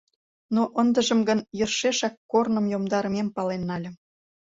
но 0.55 0.61
ындыжым 0.81 1.19
гын, 1.29 1.39
йӧршешак 1.57 2.13
корным 2.31 2.65
йомдарымем 2.73 3.27
пален 3.35 3.61
нальым; 3.69 3.95